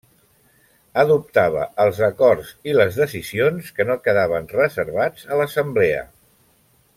[1.01, 6.03] Adoptava els acords i les decisions que no quedaven reservats a l'Assemblea.